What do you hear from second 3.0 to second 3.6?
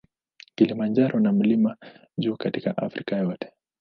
yote.